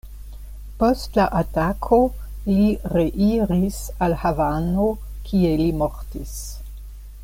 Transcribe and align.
Post 0.83 1.19
la 1.19 1.25
atako, 1.39 1.99
li 2.47 2.65
reiris 2.95 3.79
al 4.07 4.19
Havano, 4.23 4.91
kie 5.29 5.57
li 5.65 5.73
mortis. 5.83 6.39